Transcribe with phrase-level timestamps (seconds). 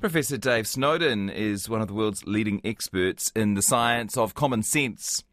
[0.00, 4.62] Professor Dave Snowden is one of the world's leading experts in the science of common
[4.62, 5.24] sense,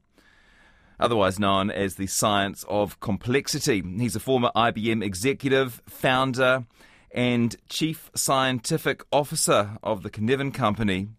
[1.00, 3.84] otherwise known as the science of complexity.
[4.00, 6.66] He's a former IBM executive, founder,
[7.12, 11.10] and chief scientific officer of the Cynefin Company.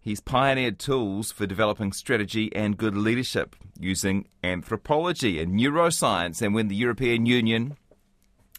[0.00, 6.40] He's pioneered tools for developing strategy and good leadership using anthropology and neuroscience.
[6.40, 7.76] And when the European Union,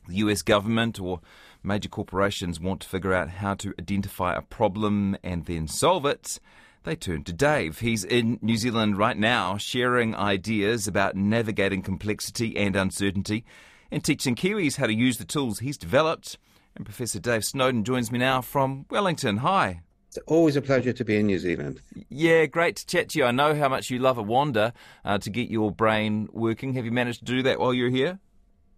[0.10, 1.22] the US government, or
[1.66, 6.40] major corporations want to figure out how to identify a problem and then solve it,
[6.84, 7.80] they turn to Dave.
[7.80, 13.44] He's in New Zealand right now, sharing ideas about navigating complexity and uncertainty
[13.92, 16.38] and teaching Kiwis how to use the tools he's developed.
[16.76, 19.38] And Professor Dave Snowden joins me now from Wellington.
[19.38, 19.82] Hi.
[20.08, 21.82] It's always a pleasure to be in New Zealand.
[22.10, 23.26] Yeah, great to chat to you.
[23.26, 24.72] I know how much you love a wander
[25.04, 26.74] uh, to get your brain working.
[26.74, 28.20] Have you managed to do that while you're here?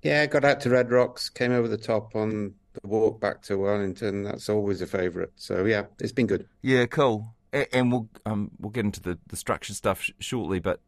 [0.01, 3.57] Yeah, got out to Red Rocks, came over the top on the walk back to
[3.57, 4.23] Wellington.
[4.23, 5.29] That's always a favourite.
[5.35, 6.47] So yeah, it's been good.
[6.61, 7.35] Yeah, cool.
[7.53, 10.59] And we'll um, we'll get into the, the structured stuff sh- shortly.
[10.59, 10.81] But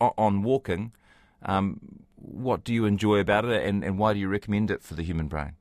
[0.00, 0.92] on walking,
[1.44, 1.80] um,
[2.16, 5.02] what do you enjoy about it, and, and why do you recommend it for the
[5.02, 5.52] human brain?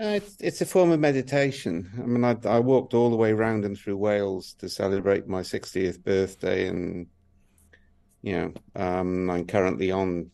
[0.00, 1.90] Uh, it's it's a form of meditation.
[1.98, 5.40] I mean, I, I walked all the way around and through Wales to celebrate my
[5.42, 7.06] 60th birthday, and
[8.22, 10.30] you know, um, I'm currently on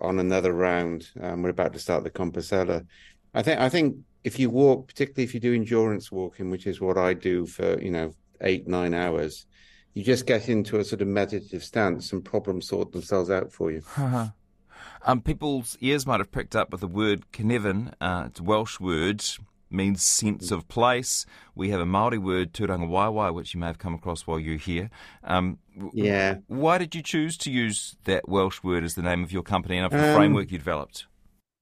[0.00, 1.08] on another round.
[1.20, 2.86] Um, we're about to start the Compostela.
[3.34, 6.80] I think I think if you walk, particularly if you do endurance walking, which is
[6.80, 9.46] what I do for you know eight nine hours,
[9.94, 13.70] you just get into a sort of meditative stance, and problems sort themselves out for
[13.70, 13.82] you.
[13.96, 14.28] Uh-huh.
[15.04, 17.92] Um, people's ears might have picked up with the word Cynefin.
[18.00, 19.24] Uh, it's a Welsh word,
[19.68, 21.26] means sense of place.
[21.54, 24.90] We have a Maori word, tūrangawaewae, which you may have come across while you're here.
[25.24, 25.58] Um,
[25.92, 26.36] yeah.
[26.46, 29.76] Why did you choose to use that Welsh word as the name of your company
[29.76, 31.06] and of the um, framework you developed?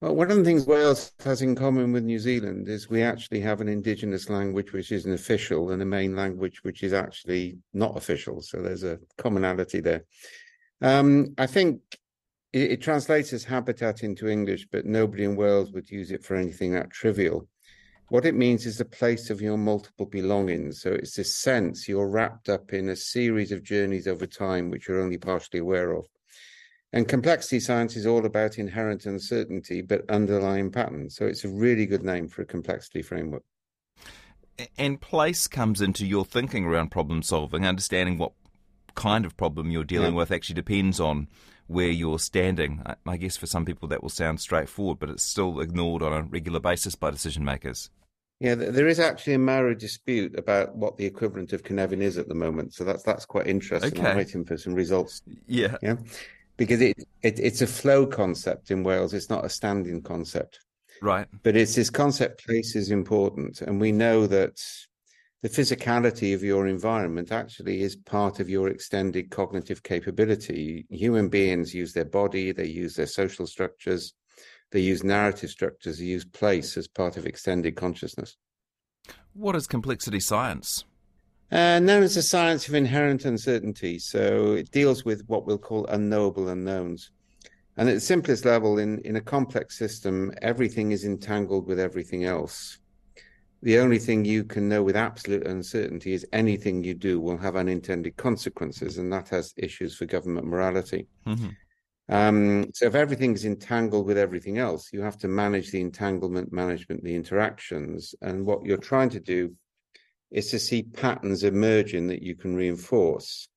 [0.01, 3.39] Well, one of the things Wales has in common with New Zealand is we actually
[3.41, 7.59] have an indigenous language which is an official and a main language which is actually
[7.71, 8.41] not official.
[8.41, 10.05] So there's a commonality there.
[10.81, 11.81] Um, I think
[12.51, 16.35] it, it, translates as habitat into English, but nobody in Wales would use it for
[16.35, 17.47] anything that trivial.
[18.09, 20.81] What it means is the place of your multiple belongings.
[20.81, 24.87] So it's this sense you're wrapped up in a series of journeys over time, which
[24.87, 26.07] you're only partially aware of.
[26.93, 31.15] And complexity science is all about inherent uncertainty, but underlying patterns.
[31.15, 33.43] So it's a really good name for a complexity framework.
[34.77, 38.33] And place comes into your thinking around problem solving, understanding what
[38.93, 40.19] kind of problem you're dealing yeah.
[40.19, 41.29] with actually depends on
[41.67, 42.83] where you're standing.
[43.05, 46.23] I guess for some people that will sound straightforward, but it's still ignored on a
[46.23, 47.89] regular basis by decision makers.
[48.41, 52.27] Yeah, there is actually a Maori dispute about what the equivalent of Cynefin is at
[52.27, 52.73] the moment.
[52.73, 53.97] So that's that's quite interesting.
[53.97, 54.09] Okay.
[54.09, 55.21] I'm waiting for some results.
[55.47, 55.77] Yeah.
[55.81, 55.95] Yeah
[56.61, 59.15] because it, it it's a flow concept in Wales.
[59.15, 60.59] It's not a standing concept.
[61.01, 61.27] Right.
[61.41, 63.61] But it's this concept place is important.
[63.61, 64.61] And we know that
[65.41, 70.85] the physicality of your environment actually is part of your extended cognitive capability.
[70.91, 74.13] Human beings use their body, they use their social structures,
[74.71, 78.37] they use narrative structures, they use place as part of extended consciousness.
[79.33, 80.85] What is complexity science?
[81.51, 83.99] Uh, known as the science of inherent uncertainty.
[83.99, 87.11] So it deals with what we'll call unknowable unknowns.
[87.75, 92.23] And at the simplest level, in, in a complex system, everything is entangled with everything
[92.23, 92.79] else.
[93.63, 97.55] The only thing you can know with absolute uncertainty is anything you do will have
[97.55, 101.07] unintended consequences, and that has issues for government morality.
[101.27, 101.49] Mm-hmm.
[102.09, 106.51] Um, so if everything is entangled with everything else, you have to manage the entanglement,
[106.51, 108.15] management, the interactions.
[108.21, 109.55] And what you're trying to do
[110.31, 113.49] is to see patterns emerging that you can reinforce.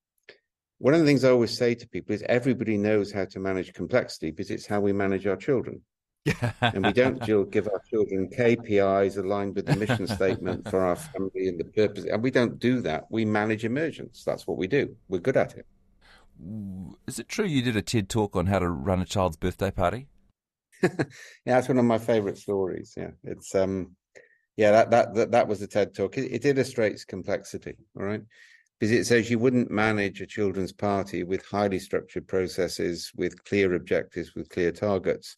[0.79, 3.73] One of the things I always say to people is everybody knows how to manage
[3.73, 5.81] complexity because it's how we manage our children.
[6.61, 11.49] and we don't give our children KPIs aligned with the mission statement for our family
[11.49, 12.05] and the purpose.
[12.05, 13.05] And we don't do that.
[13.11, 14.25] We manage emergence.
[14.25, 14.97] That's what we do.
[15.09, 15.67] We're good at it.
[17.07, 19.71] Is it true you did a TED talk on how to run a child's birthday
[19.71, 20.09] party?
[20.83, 20.91] yeah,
[21.47, 22.95] that's one of my favorite stories.
[22.97, 23.95] Yeah, it's um,
[24.57, 26.19] yeah, that that that, that was the TED talk.
[26.19, 28.23] It, it illustrates complexity, all right,
[28.79, 33.75] because it says you wouldn't manage a children's party with highly structured processes, with clear
[33.75, 35.37] objectives, with clear targets.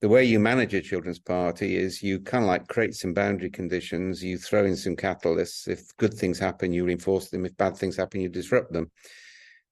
[0.00, 3.50] The way you manage a children's party is you kind of like create some boundary
[3.50, 5.68] conditions, you throw in some catalysts.
[5.68, 7.46] If good things happen, you reinforce them.
[7.46, 8.90] If bad things happen, you disrupt them.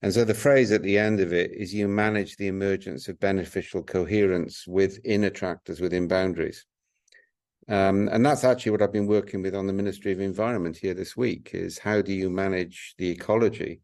[0.03, 3.19] And so the phrase at the end of it is you manage the emergence of
[3.19, 6.65] beneficial coherence within attractors, within boundaries.
[7.69, 10.95] Um, and that's actually what I've been working with on the Ministry of Environment here
[10.95, 13.81] this week is how do you manage the ecology,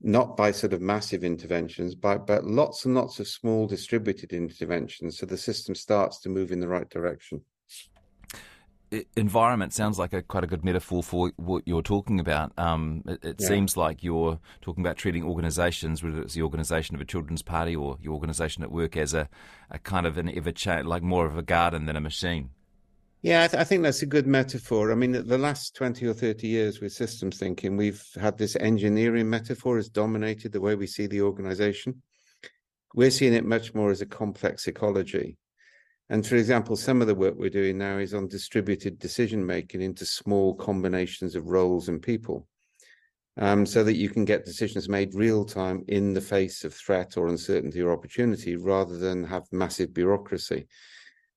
[0.00, 5.18] not by sort of massive interventions, but, but lots and lots of small distributed interventions
[5.18, 7.40] so the system starts to move in the right direction.
[9.16, 12.52] environment sounds like a quite a good metaphor for what you're talking about.
[12.58, 13.48] Um, it, it yeah.
[13.48, 17.74] seems like you're talking about treating organisations, whether it's the organisation of a children's party
[17.74, 19.28] or your organisation at work, as a,
[19.70, 22.50] a kind of an ever change, like more of a garden than a machine.
[23.24, 24.92] Yeah, I, th- I, think that's a good metaphor.
[24.92, 29.30] I mean, the last 20 or 30 years with systems thinking, we've had this engineering
[29.30, 32.02] metaphor has dominated the way we see the organization.
[32.94, 35.38] We're seeing it much more as a complex ecology.
[36.10, 39.80] And for example, some of the work we're doing now is on distributed decision making
[39.80, 42.46] into small combinations of roles and people.
[43.38, 47.16] Um, so that you can get decisions made real time in the face of threat
[47.16, 50.66] or uncertainty or opportunity rather than have massive bureaucracy.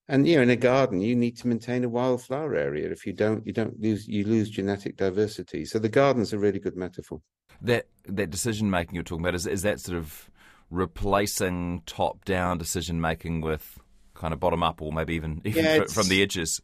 [0.09, 2.89] And you know, in a garden, you need to maintain a wildflower area.
[2.89, 5.65] If you don't, you don't lose you lose genetic diversity.
[5.65, 7.21] So the garden's a really good metaphor.
[7.61, 10.29] That that decision making you're talking about is is that sort of
[10.69, 13.79] replacing top down decision making with
[14.13, 16.61] kind of bottom up, or maybe even even yeah, from the edges.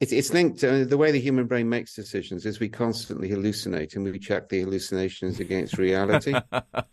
[0.00, 2.46] It's it's linked to uh, the way the human brain makes decisions.
[2.46, 6.34] Is we constantly hallucinate, and we check the hallucinations against reality,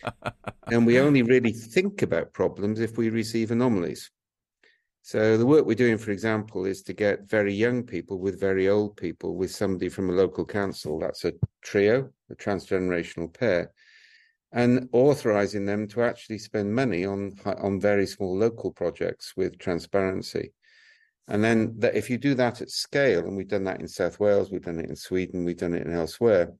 [0.67, 4.09] and we only really think about problems if we receive anomalies.
[5.07, 8.67] So the work we're doing, for example, is to get very young people with very
[8.67, 10.99] old people with somebody from a local council.
[10.99, 11.31] That's a
[11.61, 13.71] trio, a transgenerational pair,
[14.51, 20.51] and authorizing them to actually spend money on on very small local projects with transparency.
[21.29, 24.19] And then that if you do that at scale, and we've done that in South
[24.19, 26.51] Wales, we've done it in Sweden, we've done it elsewhere,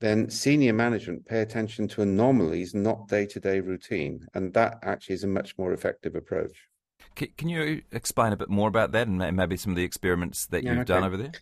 [0.00, 4.26] then senior management pay attention to anomalies, not day-to-day routine.
[4.32, 6.71] And that actually is a much more effective approach.
[7.14, 10.62] Can you explain a bit more about that and maybe some of the experiments that
[10.62, 10.94] yeah, you've okay.
[10.94, 11.32] done over there?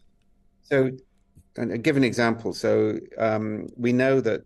[0.63, 0.91] So,
[1.57, 2.53] and give an example.
[2.53, 4.43] So, um, we know that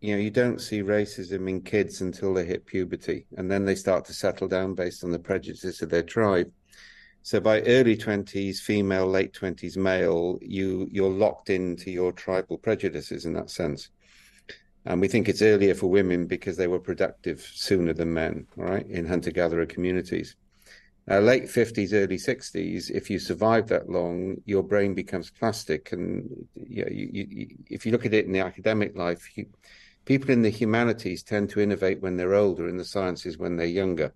[0.00, 3.74] you know you don't see racism in kids until they hit puberty, and then they
[3.74, 6.50] start to settle down based on the prejudices of their tribe.
[7.22, 13.26] So, by early twenties, female, late twenties, male, you you're locked into your tribal prejudices
[13.26, 13.90] in that sense.
[14.86, 18.86] And we think it's earlier for women because they were productive sooner than men, right,
[18.86, 20.36] in hunter gatherer communities.
[21.06, 25.92] Late 50s, early 60s, if you survive that long, your brain becomes plastic.
[25.92, 29.28] And you, know, you, you, if you look at it in the academic life,
[30.06, 33.66] people in the humanities tend to innovate when they're older, in the sciences when they're
[33.66, 34.14] younger.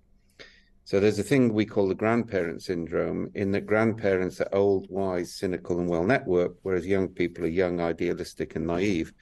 [0.85, 5.35] So there's a thing we call the grandparent syndrome, in that grandparents are old, wise,
[5.35, 9.13] cynical, and well networked, whereas young people are young, idealistic, and naive.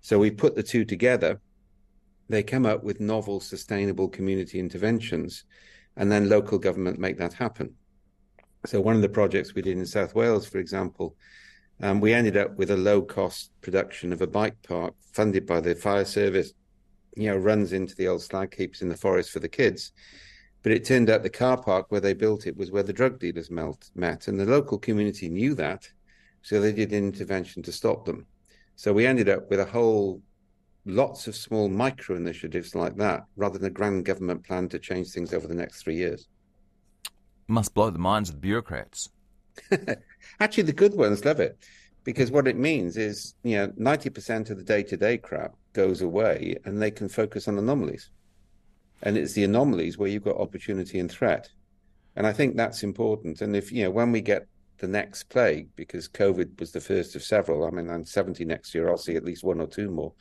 [0.00, 1.40] So we put the two together.
[2.28, 5.44] They come up with novel, sustainable community interventions
[5.96, 7.74] and then local government make that happen.
[8.66, 11.16] So one of the projects we did in South Wales, for example,
[11.80, 15.60] um, we ended up with a low cost production of a bike park funded by
[15.60, 16.52] the fire service,
[17.16, 19.92] you know, runs into the old slag heaps in the forest for the kids.
[20.62, 23.20] But it turned out the car park where they built it was where the drug
[23.20, 24.26] dealers melt, met.
[24.26, 25.88] And the local community knew that.
[26.42, 28.26] So they did an intervention to stop them.
[28.74, 30.22] So we ended up with a whole
[30.86, 35.10] lots of small micro initiatives like that rather than a grand government plan to change
[35.10, 36.28] things over the next three years.
[37.48, 39.10] Must blow the minds of the bureaucrats.
[40.40, 41.58] Actually, the good ones love it
[42.04, 46.02] because what it means is, you know, 90% of the day to day crap goes
[46.02, 48.10] away and they can focus on anomalies.
[49.02, 51.48] And it's the anomalies where you've got opportunity and threat.
[52.14, 53.40] And I think that's important.
[53.40, 54.46] And if, you know, when we get
[54.78, 58.74] the next plague, because COVID was the first of several, I mean, I'm 70 next
[58.74, 60.12] year, I'll see at least one or two more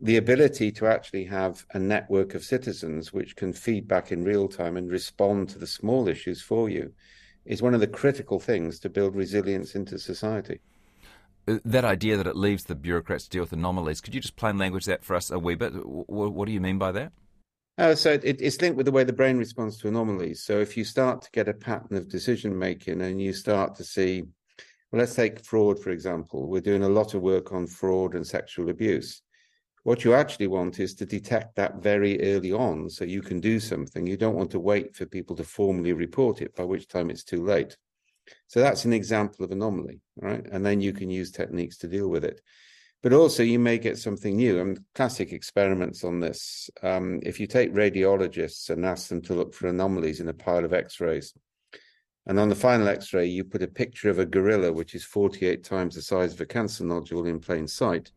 [0.00, 4.48] the ability to actually have a network of citizens which can feed back in real
[4.48, 6.92] time and respond to the small issues for you
[7.46, 10.60] is one of the critical things to build resilience into society.
[11.48, 14.36] Uh, that idea that it leaves the bureaucrats to deal with anomalies, could you just
[14.36, 15.72] plain language that for us a wee bit?
[15.86, 17.12] What, what do you mean by that?
[17.78, 20.42] Uh, so it, it's linked with the way the brain responds to anomalies.
[20.42, 23.84] So if you start to get a pattern of decision making and you start to
[23.84, 24.24] see,
[24.90, 26.48] well, let's take fraud, for example.
[26.48, 29.22] We're doing a lot of work on fraud and sexual abuse.
[29.86, 33.60] What you actually want is to detect that very early on so you can do
[33.60, 34.04] something.
[34.04, 37.22] You don't want to wait for people to formally report it, by which time it's
[37.22, 37.76] too late.
[38.48, 40.44] So that's an example of anomaly, right?
[40.50, 42.40] And then you can use techniques to deal with it.
[43.00, 44.58] But also, you may get something new.
[44.58, 46.68] And classic experiments on this.
[46.82, 50.64] Um, if you take radiologists and ask them to look for anomalies in a pile
[50.64, 51.32] of X-rays,
[52.26, 55.62] and on the final X-ray, you put a picture of a gorilla, which is 48
[55.62, 58.10] times the size of a cancer nodule in plain sight.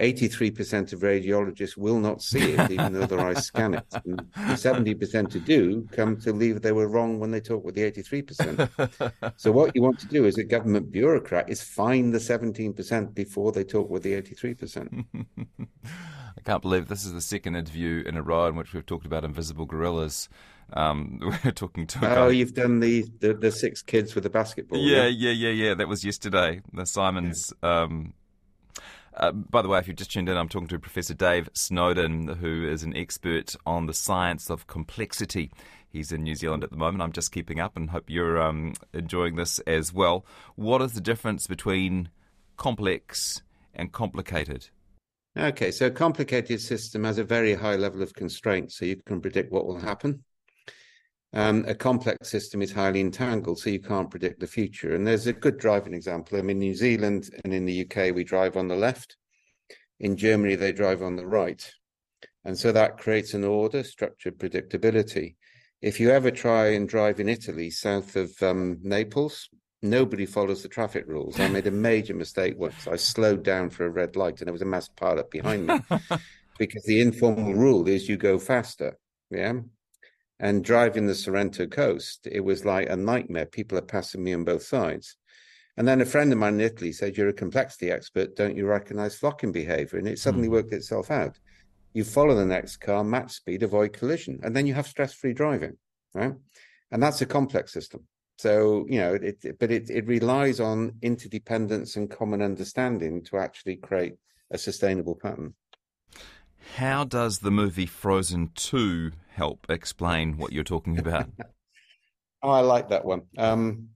[0.00, 3.84] 83% of radiologists will not see it, even though their eyes scan it.
[4.04, 7.74] And the 70% who do come to believe they were wrong when they talk with
[7.74, 9.32] the 83%.
[9.36, 13.52] so, what you want to do as a government bureaucrat is find the 17% before
[13.52, 15.04] they talk with the 83%.
[15.84, 19.06] I can't believe this is the second interview in a row in which we've talked
[19.06, 20.28] about invisible gorillas.
[20.72, 21.98] Um, we're talking to.
[21.98, 22.28] oh, guy.
[22.30, 24.78] you've done the, the, the six kids with the basketball.
[24.78, 25.66] Yeah, yeah, yeah, yeah.
[25.66, 25.74] yeah.
[25.74, 26.62] That was yesterday.
[26.72, 27.52] The Simons.
[27.62, 27.82] Yeah.
[27.82, 28.14] Um,
[29.14, 32.28] uh, by the way, if you've just tuned in, I'm talking to Professor Dave Snowden,
[32.28, 35.50] who is an expert on the science of complexity.
[35.88, 37.02] He's in New Zealand at the moment.
[37.02, 40.24] I'm just keeping up and hope you're um, enjoying this as well.
[40.56, 42.08] What is the difference between
[42.56, 43.42] complex
[43.74, 44.68] and complicated?
[45.36, 49.20] Okay, so a complicated system has a very high level of constraint, so you can
[49.20, 50.24] predict what will happen.
[51.34, 54.94] Um, a complex system is highly entangled, so you can't predict the future.
[54.94, 56.38] And there's a good driving example.
[56.38, 59.16] I mean, New Zealand and in the UK, we drive on the left.
[59.98, 61.72] In Germany, they drive on the right.
[62.44, 65.36] And so that creates an order, structured predictability.
[65.80, 69.48] If you ever try and drive in Italy, south of um, Naples,
[69.80, 71.40] nobody follows the traffic rules.
[71.40, 72.86] I made a major mistake once.
[72.86, 75.80] I slowed down for a red light and there was a mass pilot behind me
[76.58, 78.98] because the informal rule is you go faster.
[79.30, 79.60] Yeah.
[80.42, 83.46] And driving the Sorrento coast, it was like a nightmare.
[83.46, 85.16] People are passing me on both sides.
[85.76, 88.34] And then a friend of mine in Italy said, You're a complexity expert.
[88.34, 90.00] Don't you recognize flocking behavior?
[90.00, 90.52] And it suddenly mm.
[90.52, 91.38] worked itself out.
[91.94, 95.32] You follow the next car, match speed, avoid collision, and then you have stress free
[95.32, 95.76] driving.
[96.12, 96.34] Right.
[96.90, 98.08] And that's a complex system.
[98.38, 103.38] So you know, it, it, but it it relies on interdependence and common understanding to
[103.38, 104.14] actually create
[104.50, 105.54] a sustainable pattern.
[106.76, 111.28] How does the movie Frozen Two help explain what you're talking about?
[112.42, 113.22] oh, I like that one.
[113.38, 113.88] Um,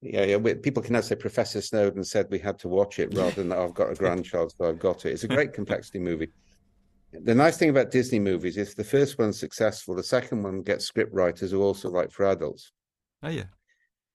[0.00, 0.36] yeah, yeah.
[0.36, 3.52] We, people can now say Professor Snowden said we had to watch it rather than
[3.52, 5.12] I've got a grandchild, so I've got it.
[5.12, 6.30] It's a great complexity movie.
[7.12, 10.84] The nice thing about Disney movies is the first one's successful, the second one gets
[10.84, 12.70] script writers who also write for adults.
[13.22, 13.44] Oh yeah.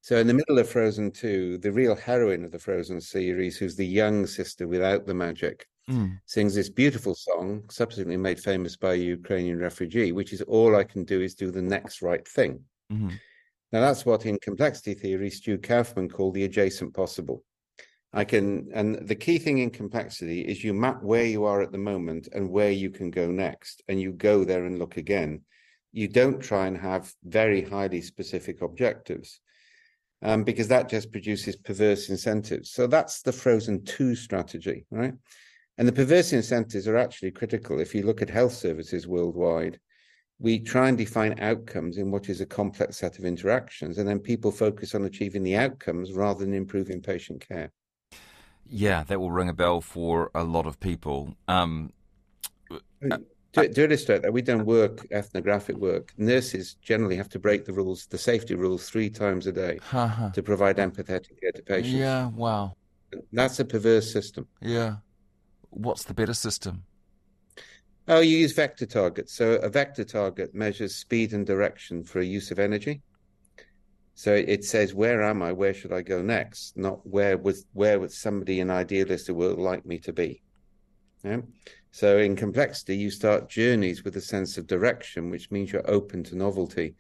[0.01, 3.75] So in the middle of Frozen 2, the real heroine of the Frozen series, who's
[3.75, 6.19] the young sister without the magic, mm.
[6.25, 10.83] sings this beautiful song, subsequently made famous by a Ukrainian refugee, which is all I
[10.83, 12.61] can do is do the next right thing.
[12.91, 13.09] Mm-hmm.
[13.71, 17.43] Now that's what in complexity theory Stu Kauffman called the adjacent possible.
[18.15, 21.71] I can, and the key thing in complexity is you map where you are at
[21.71, 25.41] the moment and where you can go next, and you go there and look again.
[25.91, 29.39] You don't try and have very highly specific objectives
[30.21, 32.71] um, because that just produces perverse incentives.
[32.71, 35.13] So that's the frozen two strategy, right?
[35.77, 37.79] And the perverse incentives are actually critical.
[37.79, 39.79] If you look at health services worldwide,
[40.39, 44.19] we try and define outcomes in what is a complex set of interactions, and then
[44.19, 47.71] people focus on achieving the outcomes rather than improving patient care.
[48.65, 51.35] Yeah, that will ring a bell for a lot of people.
[51.47, 51.91] Um,
[53.53, 56.13] to, to, illustrate that, we don't work ethnographic work.
[56.17, 60.31] Nurses generally have to break the rules, the safety rules, three times a day uh-huh.
[60.31, 61.93] to provide empathetic care to patients.
[61.93, 62.75] Yeah, wow.
[63.31, 64.47] That's a perverse system.
[64.61, 64.95] Yeah.
[65.73, 66.83] What's the better system?
[68.07, 69.33] Oh, you use vector targets.
[69.33, 73.01] So a vector target measures speed and direction for a use of energy.
[74.15, 75.53] So it says, where am I?
[75.53, 76.77] Where should I go next?
[76.77, 80.43] Not where was where would somebody, an idealist, would like me to be.
[81.23, 81.41] Yeah?
[81.91, 86.23] So in complexity, you start journeys with a sense of direction, which means you're open
[86.25, 86.95] to novelty.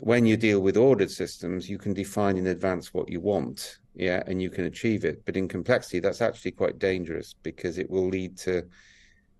[0.00, 4.22] When you deal with ordered systems, you can define in advance what you want, yeah,
[4.26, 5.24] and you can achieve it.
[5.24, 8.64] But in complexity, that's actually quite dangerous because it will lead to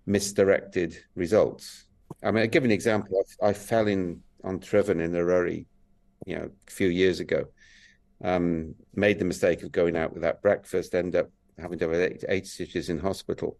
[0.05, 1.85] misdirected results.
[2.23, 3.23] I mean, I give an example.
[3.41, 5.65] I, I fell in on Tryfan in Eryri,
[6.25, 7.45] you know, a few years ago.
[8.23, 12.23] Um, made the mistake of going out without breakfast, end up having to have eight,
[12.29, 13.57] eight stitches in hospital.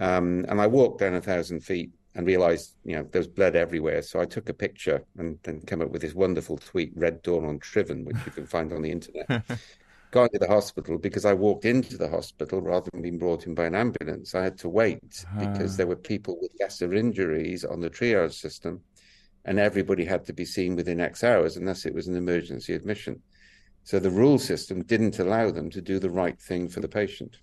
[0.00, 3.56] Um, and I walked down a thousand feet and realized, you know, there was blood
[3.56, 4.02] everywhere.
[4.02, 7.44] So I took a picture and then came up with this wonderful tweet, Red Dawn
[7.44, 9.44] on Tryfan, which you can find on the internet.
[10.10, 13.54] Got to the hospital because I walked into the hospital rather than being brought in
[13.54, 14.34] by an ambulance.
[14.34, 15.38] I had to wait ah.
[15.38, 18.80] because there were people with lesser injuries on the triage system,
[19.44, 23.22] and everybody had to be seen within X hours unless it was an emergency admission.
[23.84, 27.38] So the rule system didn't allow them to do the right thing for the patient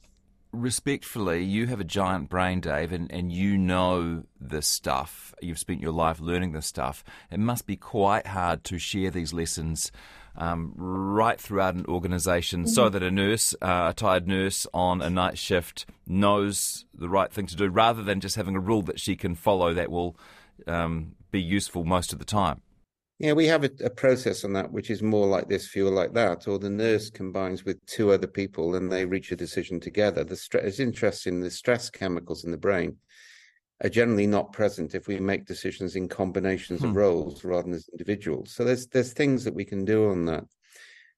[0.51, 5.33] respectfully, you have a giant brain, Dave, and, and you know this stuff.
[5.41, 7.03] You've spent your life learning this stuff.
[7.31, 9.91] It must be quite hard to share these lessons
[10.37, 12.69] um, right throughout an organization mm-hmm.
[12.69, 17.31] so that a nurse, uh, a tired nurse on a night shift, knows the right
[17.31, 20.15] thing to do rather than just having a rule that she can follow that will
[20.67, 22.61] um, be useful most of the time.
[23.19, 26.13] Yeah, we have a, a, process on that which is more like this, fewer like
[26.13, 30.23] that, or the nurse combines with two other people and they reach a decision together.
[30.23, 31.41] The stress it's interesting.
[31.41, 32.97] The stress chemicals in the brain
[33.83, 36.87] are generally not present if we make decisions in combinations hmm.
[36.87, 38.51] of roles rather than as individuals.
[38.51, 40.45] So there's there's things that we can do on that.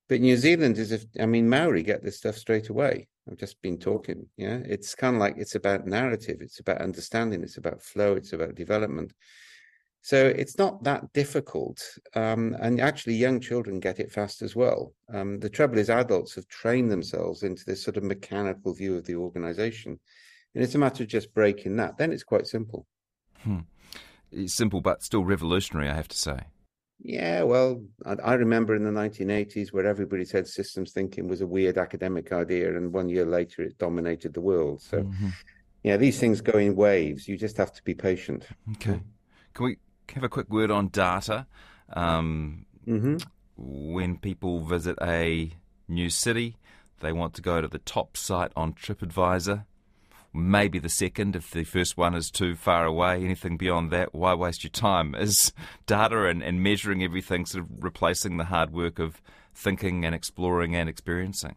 [0.09, 3.07] But New Zealand is, if I mean, Maori get this stuff straight away.
[3.29, 4.25] I've just been talking.
[4.37, 8.33] Yeah, it's kind of like it's about narrative, it's about understanding, it's about flow, it's
[8.33, 9.13] about development.
[10.01, 11.83] So it's not that difficult,
[12.15, 14.93] um, and actually, young children get it fast as well.
[15.13, 19.05] Um, the trouble is, adults have trained themselves into this sort of mechanical view of
[19.05, 19.99] the organization,
[20.55, 21.97] and it's a matter of just breaking that.
[21.97, 22.87] Then it's quite simple.
[23.43, 23.59] Hmm.
[24.31, 26.41] It's simple, but still revolutionary, I have to say.
[27.01, 31.47] Yeah, well, I, I, remember in the 1980s where everybody said systems thinking was a
[31.47, 34.81] weird academic idea, and one year later it dominated the world.
[34.81, 35.29] So, mm-hmm.
[35.83, 37.27] yeah, these things go in waves.
[37.27, 38.47] You just have to be patient.
[38.73, 38.99] Okay.
[39.53, 39.77] Can we
[40.13, 41.47] have a quick word on data?
[41.93, 43.17] Um, mm-hmm.
[43.55, 45.53] When people visit a
[45.87, 46.57] new city,
[46.99, 49.63] they want to go to the top site on TripAdvisor
[50.33, 53.23] maybe the second if the first one is too far away.
[53.23, 55.15] Anything beyond that, why waste your time?
[55.15, 55.53] Is
[55.85, 59.21] data and, and measuring everything sort of replacing the hard work of
[59.53, 61.55] thinking and exploring and experiencing?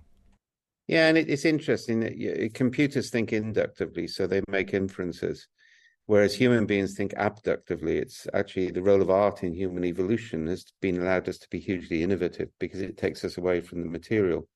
[0.89, 5.47] Yeah, and it, it's interesting that computers think inductively, so they make inferences,
[6.07, 7.99] whereas human beings think abductively.
[7.99, 11.61] It's actually the role of art in human evolution has been allowed us to be
[11.61, 14.49] hugely innovative because it takes us away from the material.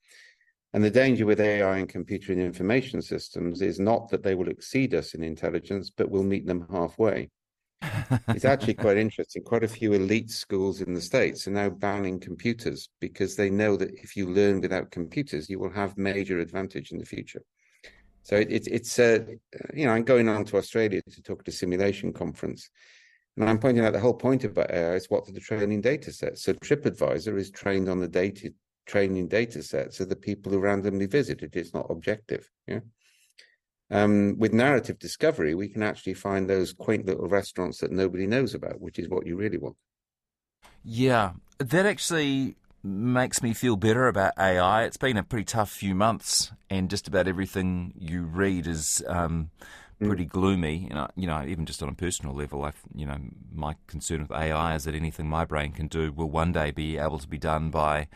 [0.76, 4.50] And the danger with AI and computer and information systems is not that they will
[4.50, 7.30] exceed us in intelligence, but we'll meet them halfway.
[8.28, 9.42] it's actually quite interesting.
[9.42, 13.74] Quite a few elite schools in the States are now banning computers because they know
[13.78, 17.40] that if you learn without computers, you will have major advantage in the future.
[18.22, 19.20] So it, it, it's, uh,
[19.72, 22.68] you know, I'm going on to Australia to talk at a simulation conference.
[23.38, 26.12] And I'm pointing out the whole point about AI is what are the training data
[26.12, 26.42] sets.
[26.42, 28.52] So TripAdvisor is trained on the data
[28.86, 31.54] training data sets of the people who randomly visited.
[31.56, 32.50] It's not objective.
[32.66, 32.80] Yeah.
[33.90, 38.54] Um, with narrative discovery, we can actually find those quaint little restaurants that nobody knows
[38.54, 39.76] about, which is what you really want.
[40.82, 44.84] Yeah, that actually makes me feel better about AI.
[44.84, 49.50] It's been a pretty tough few months, and just about everything you read is um,
[49.98, 50.30] pretty mm.
[50.30, 50.88] gloomy.
[50.88, 53.18] You know, you know, even just on a personal level, I, you know,
[53.52, 56.98] my concern with AI is that anything my brain can do will one day be
[56.98, 58.08] able to be done by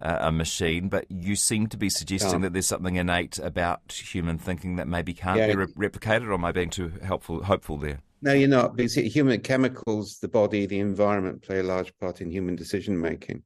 [0.00, 4.38] uh, a machine, but you seem to be suggesting that there's something innate about human
[4.38, 5.48] thinking that maybe can't yeah.
[5.48, 8.00] be re- replicated, or am I being too helpful, hopeful there?
[8.20, 8.76] No, you're not.
[8.76, 13.42] Because human chemicals, the body, the environment play a large part in human decision making.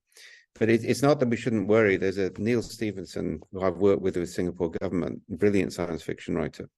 [0.59, 1.97] But it, it's not that we shouldn't worry.
[1.97, 6.69] There's a Neal Stephenson who I've worked with with Singapore government, brilliant science fiction writer.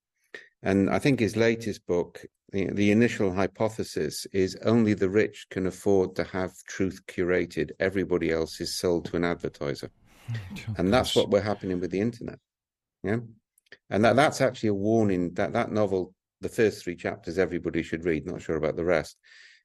[0.63, 5.67] And I think his latest book, the, the initial hypothesis is only the rich can
[5.67, 7.71] afford to have truth curated.
[7.79, 9.91] Everybody else is sold to an advertiser.
[10.31, 12.39] Oh, and that's what we're happening with the internet.
[13.03, 13.17] Yeah.
[13.89, 18.05] And that, that's actually a warning that that novel, the first three chapters, everybody should
[18.05, 18.25] read.
[18.25, 19.17] Not sure about the rest,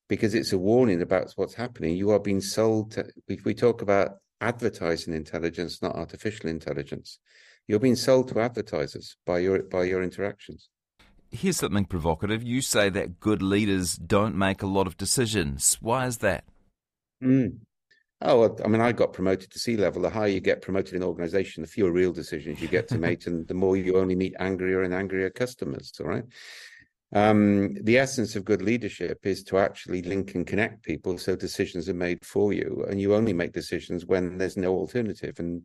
[0.09, 1.97] because it's a warning about what's happening.
[1.97, 7.19] You are being sold to, we, we talk about advertising intelligence, not artificial intelligence.
[7.71, 10.69] You're being sold to advertisers by your by your interactions.
[11.31, 12.43] Here's something provocative.
[12.43, 15.79] You say that good leaders don't make a lot of decisions.
[15.81, 16.43] Why is that?
[17.23, 17.59] Mm.
[18.23, 20.03] Oh, well, I mean, I got promoted to C level.
[20.03, 23.29] The higher you get promoted in organization, the fewer real decisions you get to make,
[23.29, 25.93] and the more you only meet angrier and angrier customers.
[26.01, 26.25] All right.
[27.13, 31.89] Um, the essence of good leadership is to actually link and connect people so decisions
[31.89, 35.39] are made for you, and you only make decisions when there's no alternative.
[35.39, 35.63] And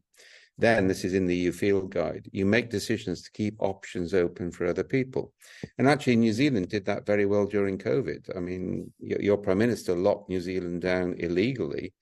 [0.58, 2.30] then this is in the EU field guide.
[2.32, 5.34] You make decisions to keep options open for other people.
[5.78, 8.36] And actually, New Zealand did that very well during COVID.
[8.36, 11.94] I mean, your, your prime minister locked New Zealand down illegally,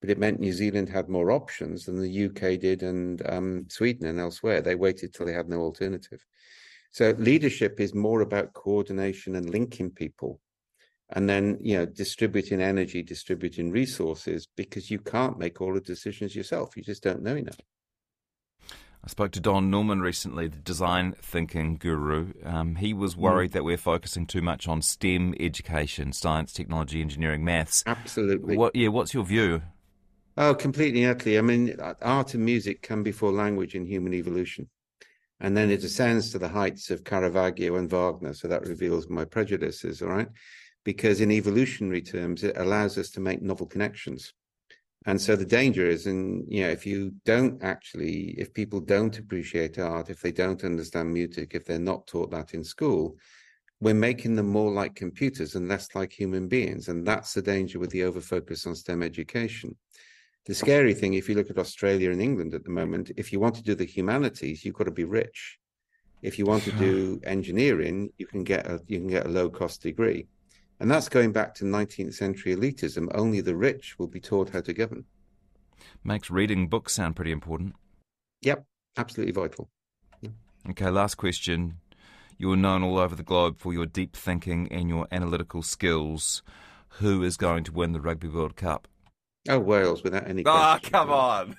[0.00, 4.06] but it meant New Zealand had more options than the UK did and um, Sweden
[4.06, 4.60] and elsewhere.
[4.60, 6.24] They waited till they had no alternative.
[6.90, 10.38] So leadership is more about coordination and linking people
[11.12, 16.34] and then you know distributing energy distributing resources because you can't make all the decisions
[16.34, 17.58] yourself you just don't know enough
[19.04, 22.34] I spoke to Don Norman recently, the design thinking guru.
[22.44, 23.54] Um, he was worried mm.
[23.54, 27.82] that we're focusing too much on STEM education, science, technology, engineering, maths.
[27.84, 28.56] Absolutely.
[28.56, 29.62] What, yeah, what's your view?
[30.36, 31.36] Oh, completely, utterly.
[31.36, 34.68] I mean, art and music come before language in human evolution.
[35.40, 38.34] And then it ascends to the heights of Caravaggio and Wagner.
[38.34, 40.28] So that reveals my prejudices, all right?
[40.84, 44.32] Because in evolutionary terms, it allows us to make novel connections.
[45.04, 49.18] And so the danger is, and you know, if you don't actually, if people don't
[49.18, 53.16] appreciate art, if they don't understand music, if they're not taught that in school,
[53.80, 56.86] we're making them more like computers and less like human beings.
[56.86, 59.76] And that's the danger with the overfocus on STEM education.
[60.46, 63.40] The scary thing, if you look at Australia and England at the moment, if you
[63.40, 65.58] want to do the humanities, you've got to be rich.
[66.22, 69.50] If you want to do engineering, you can get a you can get a low
[69.50, 70.28] cost degree.
[70.82, 73.06] And that's going back to 19th century elitism.
[73.14, 75.04] Only the rich will be taught how to govern.
[76.02, 77.76] Makes reading books sound pretty important.
[78.40, 78.66] Yep,
[78.96, 79.70] absolutely vital.
[80.68, 81.74] Okay, last question.
[82.36, 86.42] You're known all over the globe for your deep thinking and your analytical skills.
[86.98, 88.88] Who is going to win the Rugby World Cup?
[89.48, 90.90] Oh, Wales, without any Ah, question.
[90.90, 91.56] come on.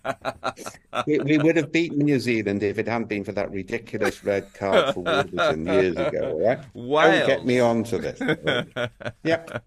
[1.06, 4.52] we, we would have beaten New Zealand if it hadn't been for that ridiculous red
[4.54, 6.60] card for Warburton years ago, right?
[6.74, 7.18] Wales.
[7.18, 8.20] Don't get me on to this.
[9.24, 9.64] yep.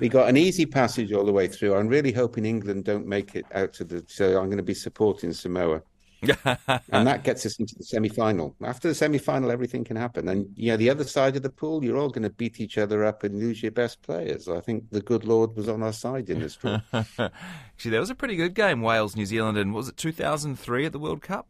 [0.00, 1.74] We got an easy passage all the way through.
[1.74, 4.04] I'm really hoping England don't make it out to the.
[4.06, 5.82] So I'm going to be supporting Samoa.
[6.90, 8.56] and that gets us into the semi-final.
[8.62, 10.28] After the semi-final, everything can happen.
[10.28, 12.78] And you know, the other side of the pool, you're all going to beat each
[12.78, 14.48] other up and lose your best players.
[14.48, 16.80] I think the good Lord was on our side in this draw.
[16.92, 20.92] Actually, that was a pretty good game, Wales, New Zealand, and was it 2003 at
[20.92, 21.46] the World Cup?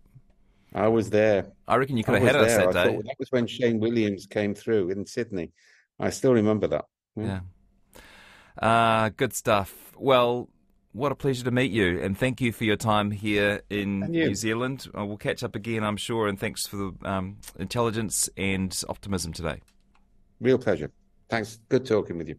[0.74, 1.46] I was there.
[1.66, 2.94] I reckon you could I have had us that I day.
[2.94, 5.52] thought that was when Shane Williams came through in Sydney.
[5.98, 6.84] I still remember that.
[7.16, 7.40] Yeah.
[8.60, 9.92] Uh, good stuff.
[9.96, 10.50] Well,
[10.96, 14.34] what a pleasure to meet you, and thank you for your time here in New
[14.34, 14.88] Zealand.
[14.98, 19.34] Uh, we'll catch up again, I'm sure, and thanks for the um, intelligence and optimism
[19.34, 19.60] today.
[20.40, 20.90] Real pleasure.
[21.28, 21.60] Thanks.
[21.68, 22.36] Good talking with you.